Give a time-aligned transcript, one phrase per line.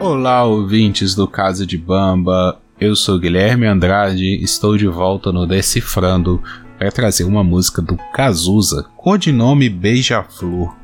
[0.00, 2.58] Olá, ouvintes do Casa de Bamba.
[2.80, 6.42] Eu sou Guilherme Andrade, estou de volta no Decifrando
[6.78, 10.74] para trazer uma música do Cazuza, codinome Beija-Flor.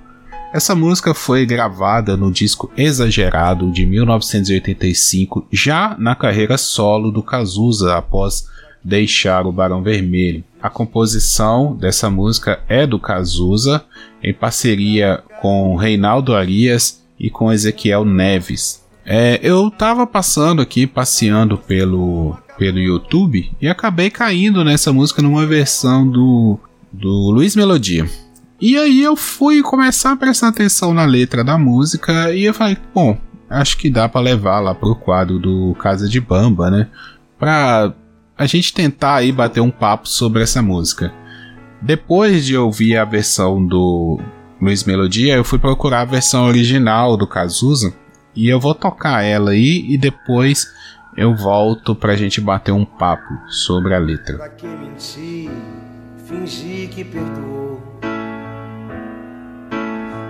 [0.52, 7.96] Essa música foi gravada no disco Exagerado de 1985, já na carreira solo do Cazuza
[7.96, 8.46] após
[8.85, 10.45] deixar o Barão Vermelho.
[10.61, 13.83] A composição dessa música é do Cazuza,
[14.22, 18.85] em parceria com Reinaldo Arias e com Ezequiel Neves.
[19.09, 25.46] É, eu tava passando aqui, passeando pelo, pelo YouTube e acabei caindo nessa música numa
[25.46, 26.59] versão do,
[26.93, 28.05] do Luiz Melodia.
[28.61, 32.77] E aí eu fui começar a prestar atenção na letra da música e eu falei,
[32.92, 33.17] bom,
[33.48, 36.89] acho que dá para levar lá pro quadro do Casa de Bamba, né?
[37.39, 37.95] Pra
[38.37, 41.15] a gente tentar aí bater um papo sobre essa música.
[41.81, 44.19] Depois de ouvir a versão do
[44.61, 47.95] Luiz Melodia, eu fui procurar a versão original do Cazuza
[48.37, 50.70] e eu vou tocar ela aí e depois
[51.17, 54.37] eu volto pra gente bater um papo sobre a letra.
[54.37, 55.51] Pra que mentir,
[56.27, 57.83] fingir que perdoou?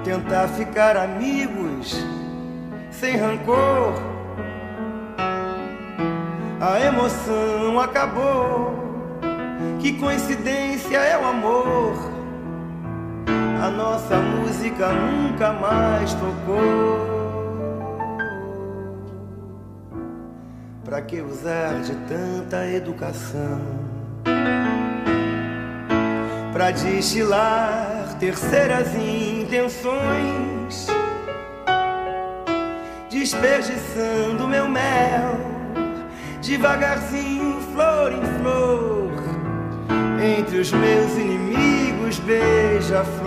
[0.05, 1.97] Tentar ficar amigos
[2.93, 3.95] sem rancor.
[6.61, 8.87] A emoção acabou.
[9.81, 11.95] Que coincidência é o amor.
[13.63, 17.16] A nossa música nunca mais tocou.
[20.97, 23.61] Pra que usar de tanta educação?
[26.55, 30.87] Pra destilar terceiras intenções,
[33.11, 35.39] desperdiçando meu mel,
[36.41, 39.23] devagarzinho, flor em flor,
[40.41, 43.27] entre os meus inimigos, beija-flor.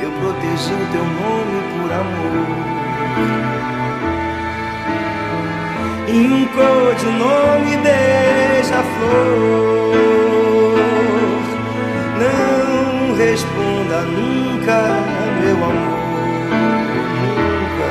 [0.00, 2.75] Eu protegi o teu nome por amor.
[6.08, 8.76] E um codinome beija-flor
[12.20, 14.76] Não responda nunca,
[15.40, 15.96] meu amor
[17.22, 17.90] Nunca.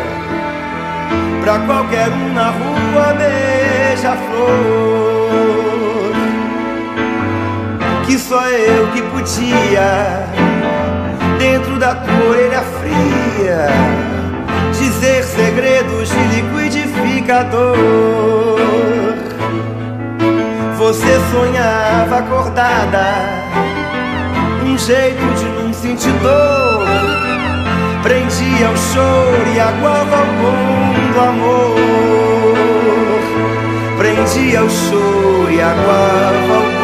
[1.43, 4.45] Pra qualquer um na rua beija-flor
[8.05, 10.27] Que só eu que podia
[11.39, 14.14] Dentro da tua orelha fria
[14.85, 17.75] dizer segredos de liquidificador.
[20.77, 23.07] Você sonhava acordada,
[24.63, 26.85] um jeito de não sentir dor.
[28.03, 31.75] Prendia o choro e aguava o bom do amor.
[33.97, 36.74] Prendia o choro e aguava o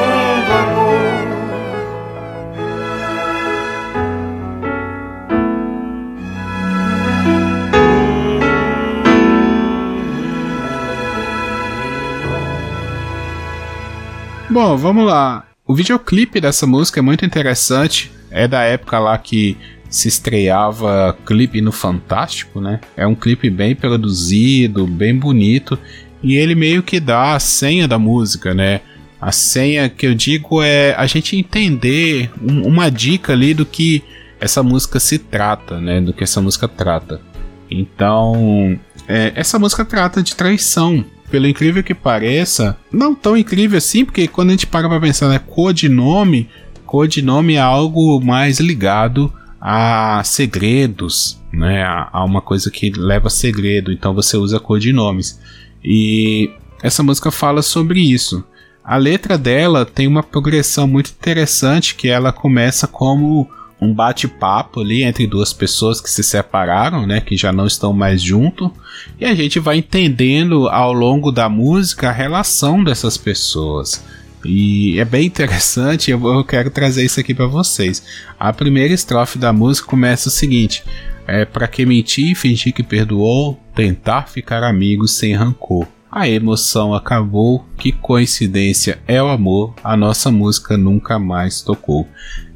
[14.52, 15.46] Bom, vamos lá.
[15.66, 18.12] O videoclipe dessa música é muito interessante.
[18.30, 19.58] É da época lá que
[19.90, 22.82] se estreava clipe no Fantástico, né?
[22.98, 25.80] É um clipe bem produzido, bem bonito.
[26.22, 28.82] E ele meio que dá a senha da música, né?
[29.22, 34.04] A senha que eu digo é a gente entender um, uma dica ali do que
[34.38, 36.02] essa música se trata, né?
[36.02, 37.22] Do que essa música trata.
[37.70, 44.03] Então, é, essa música trata de traição pelo incrível que pareça, não tão incrível assim,
[44.03, 46.50] porque quando a gente para pra pensar, né, codinome,
[46.86, 53.91] codinome é algo mais ligado a segredos, né, a, a uma coisa que leva segredo,
[53.91, 55.40] então você usa codinomes.
[55.84, 56.52] E
[56.84, 58.44] essa música fala sobre isso.
[58.84, 63.50] A letra dela tem uma progressão muito interessante que ela começa como
[63.81, 68.22] um bate-papo ali entre duas pessoas que se separaram, né, que já não estão mais
[68.22, 68.72] junto,
[69.19, 74.03] e a gente vai entendendo ao longo da música a relação dessas pessoas.
[74.46, 78.03] E é bem interessante, eu, eu quero trazer isso aqui para vocês.
[78.40, 80.84] A primeira estrofe da música começa o seguinte:
[81.28, 85.88] é para que mentir, fingir que perdoou, tentar ficar amigos sem rancor.
[86.11, 92.05] A emoção acabou, que coincidência é o amor, a nossa música nunca mais tocou.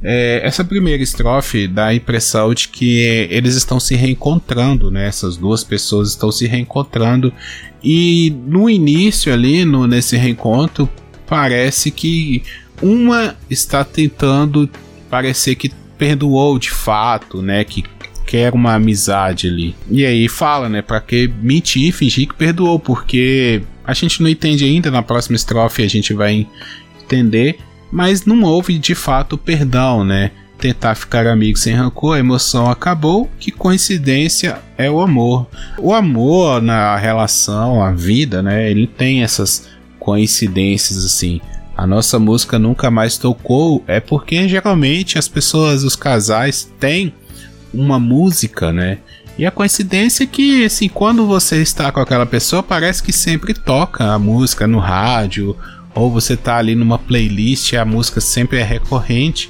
[0.03, 2.99] É, essa primeira estrofe dá a impressão de que
[3.29, 5.07] eles estão se reencontrando, né?
[5.07, 7.31] Essas duas pessoas estão se reencontrando
[7.81, 10.89] e no início ali, no, nesse reencontro,
[11.25, 12.43] parece que
[12.81, 14.69] uma está tentando
[15.09, 17.63] parecer que perdoou de fato, né?
[17.63, 17.83] Que
[18.25, 19.75] quer uma amizade ali.
[19.89, 24.29] E aí fala, né, para que mentir e fingir que perdoou, porque a gente não
[24.29, 26.47] entende ainda, na próxima estrofe a gente vai
[27.03, 27.57] entender,
[27.91, 30.31] mas não houve de fato perdão, né?
[30.57, 33.29] tentar ficar amigo sem rancor, a emoção acabou.
[33.39, 35.47] Que coincidência é o amor.
[35.77, 38.69] O amor na relação, a vida, né?
[38.69, 39.67] Ele tem essas
[39.99, 41.41] coincidências assim.
[41.77, 47.13] A nossa música nunca mais tocou é porque geralmente as pessoas, os casais têm
[47.75, 48.99] uma música, né?
[49.37, 53.53] E a coincidência é que, assim, quando você está com aquela pessoa, parece que sempre
[53.53, 55.55] toca a música no rádio,
[55.93, 59.49] ou você tá ali numa playlist, a música sempre é recorrente.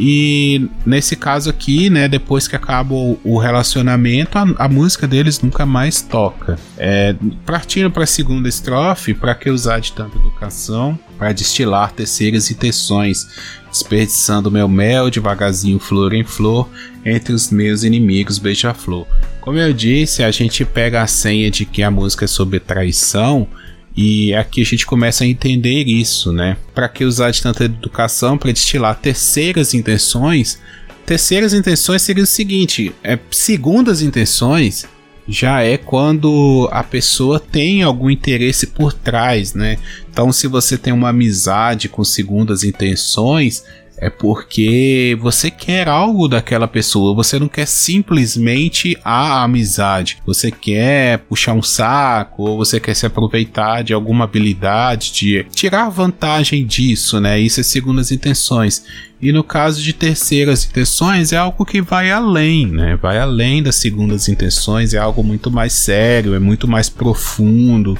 [0.00, 5.66] E nesse caso aqui, né, depois que acaba o, relacionamento, a, a, música deles nunca
[5.66, 6.58] mais toca.
[6.78, 7.14] É,
[7.44, 10.98] partindo para a segunda estrofe, para que usar de tanta educação?
[11.18, 13.28] Para destilar terceiras intenções,
[13.72, 16.68] desperdiçando meu mel devagarzinho, flor em flor,
[17.04, 19.06] entre os meus inimigos beija-flor.
[19.40, 23.48] Como eu disse, a gente pega a senha de que a música é sobre traição
[23.96, 26.56] e aqui a gente começa a entender isso, né?
[26.74, 30.60] Para que usar de tanta educação para destilar terceiras intenções?
[31.04, 34.86] Terceiras intenções seria o seguinte: é segundas intenções
[35.28, 39.78] já é quando a pessoa tem algum interesse por trás, né?
[40.10, 43.64] Então, se você tem uma amizade com segundas intenções,
[44.02, 50.18] é porque você quer algo daquela pessoa, você não quer simplesmente a amizade.
[50.26, 55.88] Você quer puxar um saco, ou você quer se aproveitar de alguma habilidade, de tirar
[55.88, 57.38] vantagem disso, né?
[57.38, 58.84] Isso é segundo as intenções.
[59.22, 62.98] E no caso de terceiras intenções, é algo que vai além, né?
[63.00, 67.96] Vai além das segundas intenções, é algo muito mais sério, é muito mais profundo,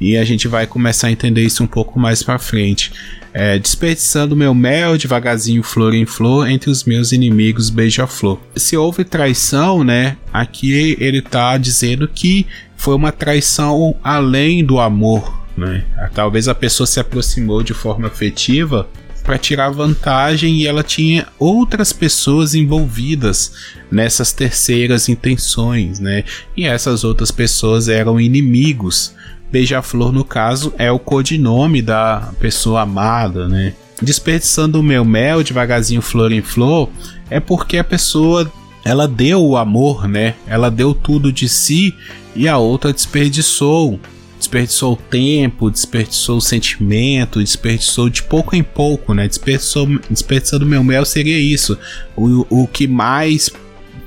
[0.00, 2.90] e a gente vai começar a entender isso um pouco mais para frente.
[3.32, 8.40] É, desperdiçando meu mel devagarzinho, flor em flor, entre os meus inimigos beija-flor.
[8.56, 10.16] Se houve traição, né?
[10.32, 15.84] Aqui ele tá dizendo que foi uma traição além do amor, né?
[16.12, 18.88] Talvez a pessoa se aproximou de forma afetiva
[19.24, 23.52] para tirar vantagem e ela tinha outras pessoas envolvidas
[23.90, 26.24] nessas terceiras intenções, né?
[26.54, 29.14] E essas outras pessoas eram inimigos.
[29.50, 33.72] Beija-flor, no caso, é o codinome da pessoa amada, né?
[34.02, 36.90] Desperdiçando o meu mel devagarzinho, flor em flor,
[37.30, 38.52] é porque a pessoa
[38.84, 40.34] ela deu o amor, né?
[40.46, 41.94] Ela deu tudo de si
[42.36, 43.98] e a outra desperdiçou
[44.44, 49.26] desperdiçou o tempo, desperdiçou o sentimento, desperdiçou de pouco em pouco, né?
[49.26, 51.78] Desperdiçou, desperdiçando meu mel seria isso.
[52.14, 53.50] O, o que mais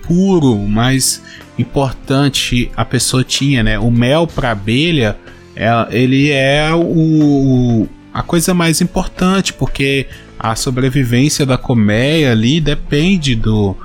[0.03, 1.21] puro, mais
[1.57, 3.79] importante a pessoa tinha, né?
[3.79, 5.17] O mel para abelha,
[5.55, 10.05] é, ele é o, a coisa mais importante, porque
[10.37, 13.75] a sobrevivência da colmeia ali depende do,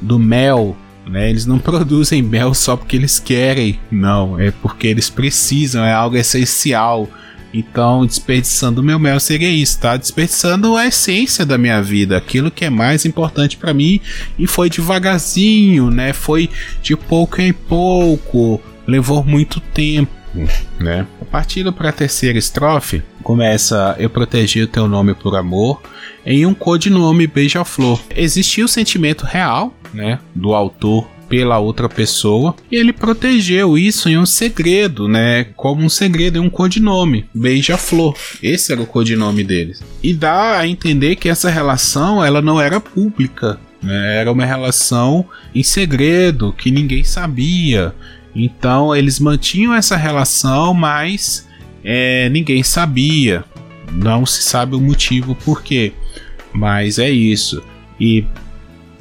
[0.00, 0.76] do mel
[1.08, 1.30] né?
[1.30, 6.16] Eles não produzem mel só porque eles querem, não, é porque eles precisam, é algo
[6.16, 7.08] essencial.
[7.54, 9.96] Então, desperdiçando meu mel seria isso, tá?
[9.96, 14.00] Desperdiçando a essência da minha vida, aquilo que é mais importante para mim
[14.38, 16.12] e foi devagarzinho, né?
[16.12, 16.50] Foi
[16.82, 20.12] de pouco em pouco, levou muito tempo,
[20.78, 21.06] né?
[21.30, 25.82] Partindo para a terceira estrofe, começa eu protegi o teu nome por amor
[26.24, 28.00] em um codinome beija-flor.
[28.14, 34.16] Existia o sentimento real né, do autor pela outra pessoa e ele protegeu isso em
[34.16, 35.42] um segredo, né?
[35.56, 38.14] Como um segredo, em um codinome, Beija-Flor.
[38.40, 39.82] Esse era o codinome deles.
[40.00, 44.20] E dá a entender que essa relação ela não era pública, né?
[44.20, 47.92] Era uma relação em segredo que ninguém sabia.
[48.32, 51.44] Então eles mantinham essa relação, mas
[51.88, 53.44] é, ninguém sabia.
[53.92, 55.92] Não se sabe o motivo por quê.
[56.52, 57.62] Mas é isso.
[58.00, 58.24] E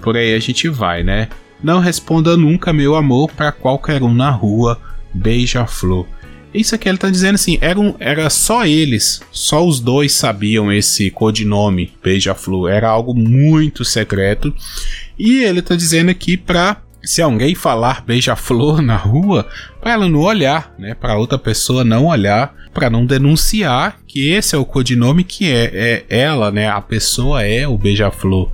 [0.01, 1.27] por aí a gente vai, né?
[1.63, 4.79] Não responda nunca, meu amor, para qualquer um na rua,
[5.11, 6.05] beija-flor.
[6.53, 10.71] Isso aqui ele tá dizendo assim, era, um, era só eles, só os dois sabiam
[10.71, 14.55] esse codinome Beija-Flor, era algo muito secreto.
[15.17, 19.47] E ele tá dizendo aqui pra se alguém falar beija-flor na rua,
[19.79, 20.93] para ela não olhar, né?
[20.93, 25.71] Para outra pessoa não olhar, para não denunciar que esse é o codinome que é,
[25.73, 26.67] é ela, né?
[26.67, 28.51] A pessoa é o beija-flor.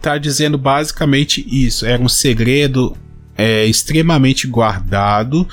[0.00, 1.86] Tá dizendo basicamente isso.
[1.86, 2.96] Era um segredo
[3.36, 5.48] é, extremamente guardado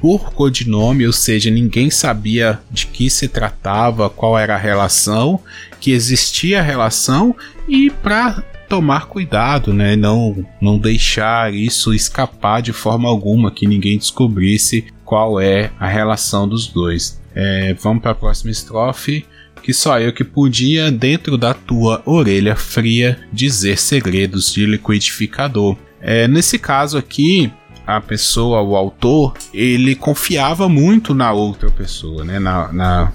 [0.00, 5.40] por codinome, ou seja, ninguém sabia de que se tratava, qual era a relação,
[5.80, 7.34] que existia a relação
[7.68, 8.42] e para
[8.72, 9.96] tomar cuidado, né?
[9.96, 16.48] Não, não deixar isso escapar de forma alguma, que ninguém descobrisse qual é a relação
[16.48, 17.20] dos dois.
[17.34, 19.26] É, vamos para a próxima estrofe.
[19.62, 25.76] Que só eu que podia, dentro da tua orelha fria, dizer segredos de liquidificador.
[26.00, 27.52] É, nesse caso aqui,
[27.86, 32.38] a pessoa, o autor, ele confiava muito na outra pessoa, né?
[32.38, 33.12] Na, na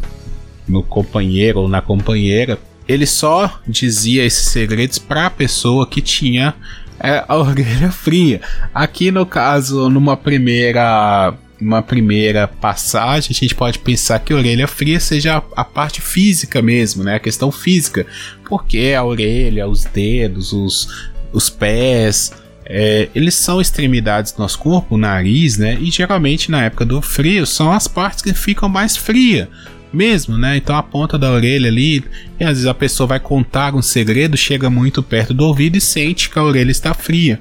[0.67, 6.55] no companheiro ou na companheira ele só dizia esses segredos para a pessoa que tinha
[6.99, 8.41] é, a orelha fria.
[8.73, 14.67] Aqui no caso, numa primeira uma primeira passagem, a gente pode pensar que a orelha
[14.67, 17.15] fria seja a, a, parte física mesmo, né?
[17.15, 18.05] A questão física.
[18.47, 22.31] Porque a orelha, os dedos, os, os pés,
[22.63, 25.79] é, eles são extremidades do nosso corpo, o nariz, né?
[25.81, 29.47] E geralmente na época do frio são as partes que ficam mais frias
[29.91, 30.57] mesmo, né?
[30.57, 32.03] Então a ponta da orelha ali,
[32.39, 35.81] e às vezes a pessoa vai contar um segredo, chega muito perto do ouvido e
[35.81, 37.39] sente que a orelha está fria.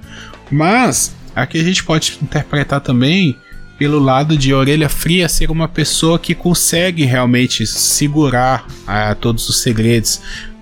[0.50, 3.36] Mas aqui a gente pode interpretar também
[3.78, 9.60] pelo lado de orelha fria ser uma pessoa que consegue realmente segurar ah, todos os
[9.60, 10.20] segredos.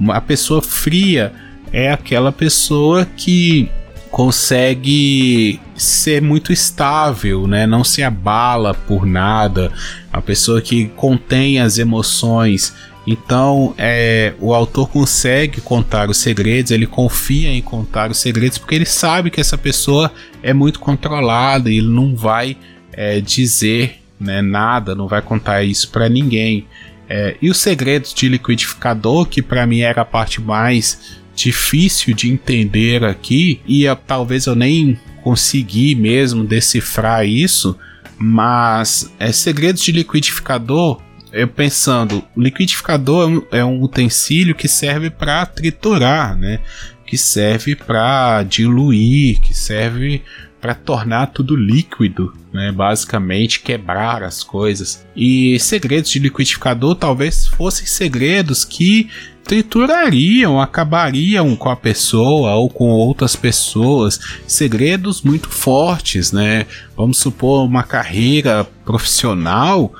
[0.08, 1.32] A pessoa fria
[1.72, 3.68] é aquela pessoa que
[4.10, 7.66] consegue ser muito estável, né?
[7.66, 9.72] Não se abala por nada.
[10.12, 12.74] A pessoa que contém as emoções.
[13.06, 18.74] Então, é, o autor consegue contar os segredos, ele confia em contar os segredos porque
[18.74, 20.10] ele sabe que essa pessoa
[20.42, 22.56] é muito controlada e ele não vai
[22.92, 26.66] é, dizer né, nada, não vai contar isso para ninguém.
[27.06, 32.30] É, e os segredos de liquidificador, que para mim era a parte mais difícil de
[32.30, 37.78] entender aqui e talvez eu nem consegui mesmo decifrar isso,
[38.18, 41.00] mas é segredos de liquidificador.
[41.32, 46.60] Eu pensando, o liquidificador é um é utensílio que serve para triturar, né?
[47.06, 50.22] Que serve para diluir, que serve
[50.60, 52.70] para tornar tudo líquido, né?
[52.70, 55.06] Basicamente quebrar as coisas.
[55.16, 59.08] E segredos de liquidificador talvez fossem segredos que
[59.44, 64.18] triturariam, acabariam com a pessoa ou com outras pessoas.
[64.46, 66.66] Segredos muito fortes, né?
[66.96, 69.92] Vamos supor uma carreira profissional.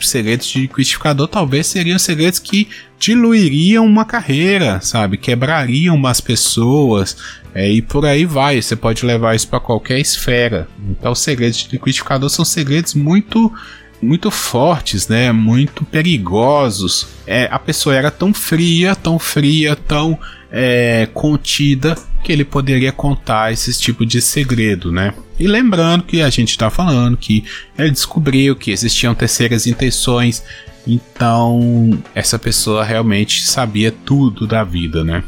[0.00, 2.68] Segredos de liquidificador talvez seriam segredos que
[2.98, 5.16] diluiriam uma carreira, sabe?
[5.16, 7.16] Quebrariam umas pessoas
[7.54, 8.60] é, e por aí vai.
[8.60, 10.66] Você pode levar isso para qualquer esfera.
[10.90, 13.52] Então, segredos de liquidificador são segredos muito
[14.00, 15.32] muito fortes, né?
[15.32, 17.08] Muito perigosos.
[17.26, 20.18] É, a pessoa era tão fria, tão fria, tão
[20.50, 25.14] é, contida que ele poderia contar esse tipo de segredo, né?
[25.38, 27.44] E lembrando que a gente está falando que
[27.76, 30.42] ele descobriu que existiam terceiras intenções,
[30.86, 35.22] então essa pessoa realmente sabia tudo da vida, né?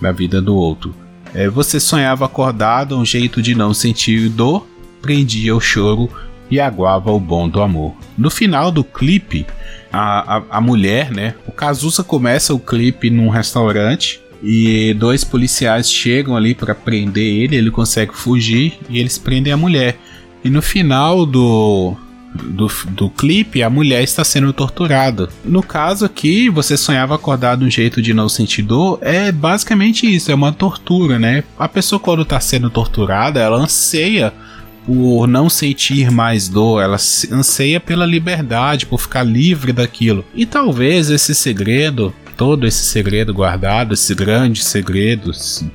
[0.00, 0.94] Da vida do outro.
[1.34, 4.66] É, você sonhava acordado, um jeito de não sentir dor,
[5.00, 6.10] prendia o choro
[6.52, 7.94] e aguava o bom do amor.
[8.16, 9.46] No final do clipe,
[9.90, 11.34] a, a, a mulher, né?
[11.46, 17.56] O Cazuza começa o clipe num restaurante e dois policiais chegam ali para prender ele,
[17.56, 19.96] ele consegue fugir e eles prendem a mulher.
[20.44, 21.96] E no final do,
[22.34, 25.30] do, do clipe, a mulher está sendo torturada.
[25.42, 30.04] No caso aqui, você sonhava acordar de um jeito de não sentir dor, é basicamente
[30.14, 31.44] isso, é uma tortura, né?
[31.58, 34.34] A pessoa quando está sendo torturada, ela anseia
[34.84, 36.96] por não sentir mais dor, ela
[37.30, 40.24] anseia pela liberdade, por ficar livre daquilo.
[40.34, 45.30] E talvez esse segredo, todo esse segredo guardado, esse grande segredo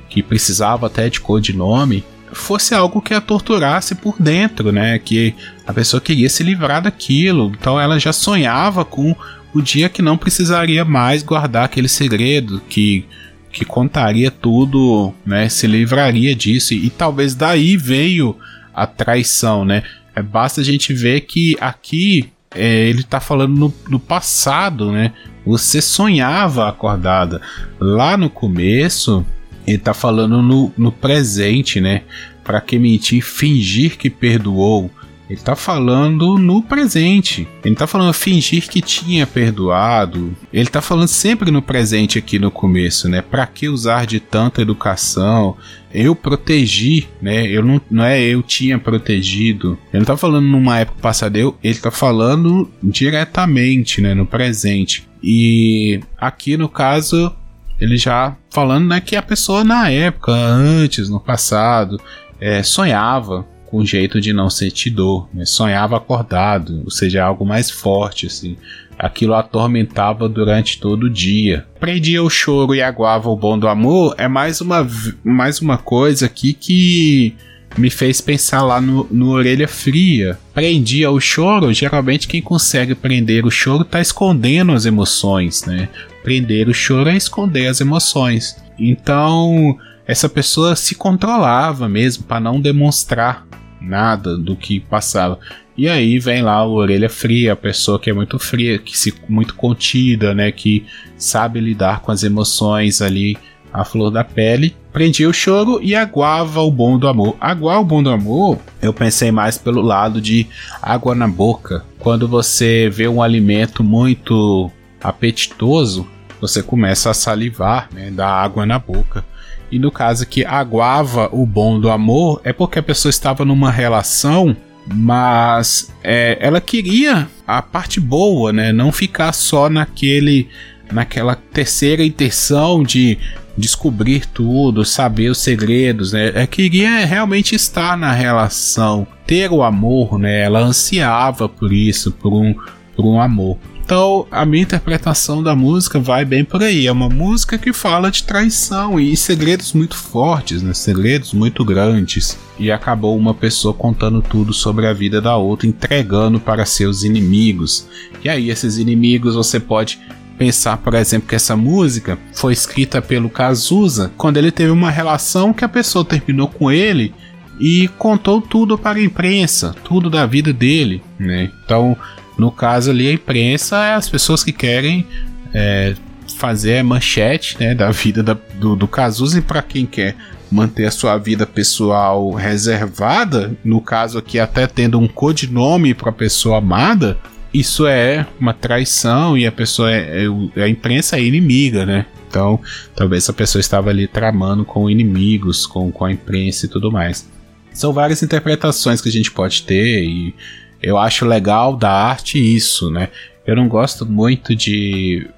[0.08, 4.98] que precisava até de codinome, fosse algo que a torturasse por dentro, né?
[4.98, 5.34] Que
[5.66, 7.52] a pessoa queria se livrar daquilo.
[7.58, 9.16] Então ela já sonhava com
[9.54, 13.04] o dia que não precisaria mais guardar aquele segredo, que
[13.50, 15.48] que contaria tudo, né?
[15.48, 18.36] Se livraria disso e, e talvez daí veio
[18.82, 19.82] a traição, né?
[20.14, 25.12] É, basta a gente ver que aqui é, ele está falando no, no, passado, né?
[25.44, 27.40] Você sonhava acordada.
[27.80, 29.24] Lá no começo,
[29.66, 32.02] ele está falando no, no presente, né?
[32.44, 34.90] Para que mentir, fingir que perdoou.
[35.28, 37.46] Ele tá falando no presente.
[37.62, 40.34] Ele tá falando fingir que tinha perdoado.
[40.52, 43.20] Ele tá falando sempre no presente aqui no começo, né?
[43.20, 45.54] Para que usar de tanta educação?
[45.92, 47.46] Eu protegi, né?
[47.46, 49.78] Eu não, não é eu tinha protegido.
[49.92, 54.14] Ele não tá falando numa época passada, eu, ele tá falando diretamente, né?
[54.14, 55.06] No presente.
[55.22, 57.34] E aqui no caso,
[57.78, 59.00] ele já falando, né?
[59.00, 62.00] Que a pessoa na época, antes, no passado,
[62.40, 65.44] é, sonhava com jeito de não sentir dor, né?
[65.44, 68.56] sonhava acordado, ou seja, algo mais forte, assim.
[68.98, 71.66] Aquilo atormentava durante todo o dia.
[71.78, 74.86] Prendia o choro e aguava o bom do amor é mais uma,
[75.22, 77.36] mais uma coisa aqui que
[77.76, 80.38] me fez pensar lá no, no Orelha Fria.
[80.52, 85.88] Prendia o choro, geralmente quem consegue prender o choro está escondendo as emoções, né?
[86.24, 88.56] Prender o choro é esconder as emoções.
[88.78, 93.46] Então, essa pessoa se controlava mesmo para não demonstrar
[93.80, 95.38] nada do que passava.
[95.76, 99.14] E aí vem lá o orelha fria, a pessoa que é muito fria, que se
[99.28, 100.84] muito contida, né, que
[101.16, 103.38] sabe lidar com as emoções ali
[103.72, 107.36] a flor da pele, prendia o choro e aguava o bom do amor.
[107.40, 110.46] Aguar o bom do amor, eu pensei mais pelo lado de
[110.82, 111.84] água na boca.
[111.98, 114.70] Quando você vê um alimento muito
[115.00, 116.08] apetitoso,
[116.40, 119.24] você começa a salivar, né, dá água na boca.
[119.70, 123.70] E no caso que aguava o bom do amor, é porque a pessoa estava numa
[123.70, 124.56] relação,
[124.86, 128.72] mas é, ela queria a parte boa, né?
[128.72, 130.48] Não ficar só naquele,
[130.90, 133.18] naquela terceira intenção de
[133.58, 136.28] descobrir tudo, saber os segredos, né?
[136.28, 140.42] Ela queria realmente estar na relação, ter o amor, né?
[140.42, 142.54] Ela ansiava por isso, por um,
[142.96, 143.58] por um amor.
[143.88, 146.86] Então, a minha interpretação da música vai bem por aí.
[146.86, 150.74] É uma música que fala de traição e segredos muito fortes, né?
[150.74, 152.38] Segredos muito grandes.
[152.58, 157.88] E acabou uma pessoa contando tudo sobre a vida da outra, entregando para seus inimigos.
[158.22, 159.98] E aí, esses inimigos você pode
[160.36, 165.54] pensar, por exemplo, que essa música foi escrita pelo Cazuza quando ele teve uma relação
[165.54, 167.14] que a pessoa terminou com ele
[167.58, 171.50] e contou tudo para a imprensa, tudo da vida dele, né?
[171.64, 171.96] Então,
[172.38, 175.04] no caso ali, a imprensa é as pessoas que querem
[175.52, 175.94] é,
[176.36, 180.14] fazer manchete né, da vida da, do, do Cazuza e para quem quer
[180.50, 186.12] manter a sua vida pessoal reservada, no caso aqui até tendo um codinome para a
[186.12, 187.18] pessoa amada,
[187.52, 190.26] isso é uma traição e a pessoa é,
[190.56, 192.06] é, a imprensa é inimiga, né?
[192.28, 192.60] Então,
[192.94, 197.28] talvez a pessoa estava ali tramando com inimigos, com, com a imprensa e tudo mais.
[197.72, 200.34] São várias interpretações que a gente pode ter e
[200.82, 203.08] eu acho legal da arte isso, né?
[203.46, 205.28] Eu não gosto muito de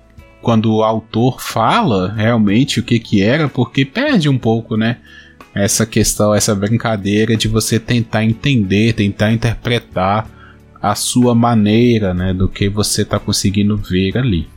[0.43, 4.99] quando o autor fala realmente o que que era, porque perde um pouco, né?
[5.55, 10.29] Essa questão, essa brincadeira de você tentar entender, tentar interpretar
[10.81, 14.49] a sua maneira, né, do que você está conseguindo ver ali.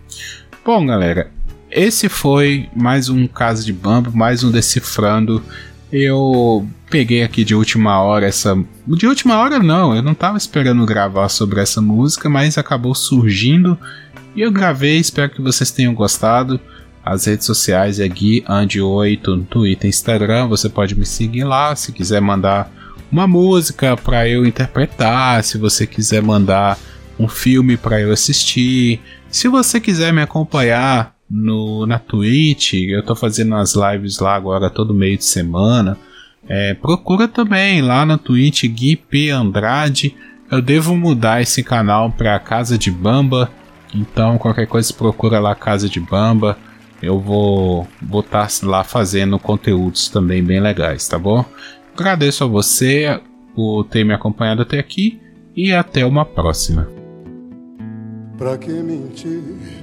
[0.64, 1.30] Bom, galera,
[1.70, 5.44] esse foi mais um caso de bambu, mais um decifrando
[5.94, 8.58] eu peguei aqui de última hora essa.
[8.88, 13.78] De última hora não, eu não estava esperando gravar sobre essa música, mas acabou surgindo
[14.36, 14.98] e eu gravei.
[14.98, 16.60] Espero que vocês tenham gostado.
[17.06, 20.48] As redes sociais é Gui Andy8 no Twitter e Instagram.
[20.48, 22.72] Você pode me seguir lá se quiser mandar
[23.12, 26.80] uma música para eu interpretar, se você quiser mandar
[27.20, 29.00] um filme para eu assistir.
[29.30, 32.74] Se você quiser me acompanhar no, na Twitch.
[32.74, 35.98] Eu tô fazendo as lives lá agora todo meio de semana.
[36.48, 40.16] É, procura também lá na Twitch Gui P Andrade.
[40.52, 43.50] Eu devo mudar esse canal para Casa de Bamba.
[43.96, 46.56] Então qualquer coisa procura lá Casa de Bamba.
[47.02, 51.44] Eu vou botar lá fazendo conteúdos também bem legais, tá bom?
[51.94, 53.20] Agradeço a você
[53.56, 55.20] por ter me acompanhado até aqui
[55.56, 56.88] e até uma próxima.
[58.38, 59.83] Pra que mentir?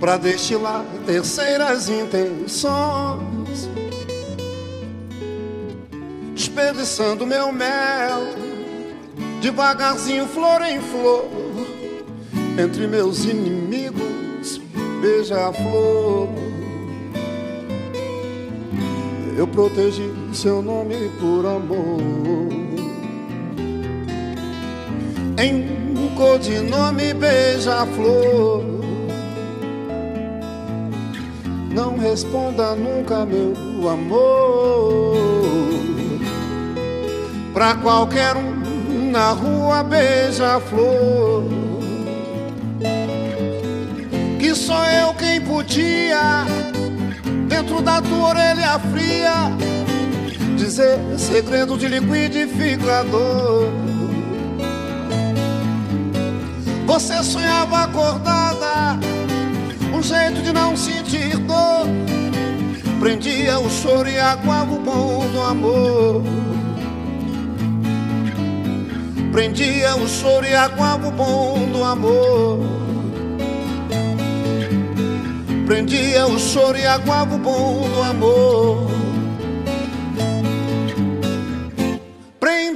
[0.00, 3.68] Para destilar terceiras intenções,
[6.34, 8.22] desperdiçando meu mel,
[9.42, 11.28] devagarzinho, flor em flor,
[12.58, 14.58] entre meus inimigos,
[15.02, 16.28] beija-flor.
[19.36, 22.00] Eu protegi seu nome por amor.
[25.38, 25.54] Em
[25.98, 28.79] um codinome beija-flor
[31.80, 35.16] não responda nunca, meu amor.
[37.54, 41.44] Pra qualquer um na rua beija-flor.
[44.38, 46.44] Que sou eu quem podia,
[47.48, 49.50] dentro da tua orelha fria,
[50.58, 53.68] dizer segredo de liquidificador.
[56.86, 58.98] Você sonhava acordada
[59.92, 61.86] um jeito de não sentir dor.
[62.98, 66.22] Prendia o choro e aguava o bom do amor.
[69.32, 72.58] Prendia o choro e aguava o bom do amor.
[75.66, 79.00] Prendia o choro e aguava o bom do amor.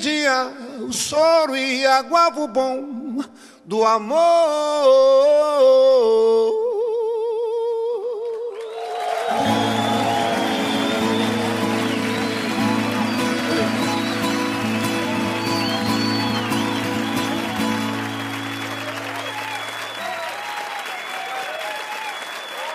[0.04, 3.24] prendia o choro e aguava o bom
[3.64, 4.14] do amor.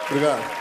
[0.09, 0.58] Obrigado.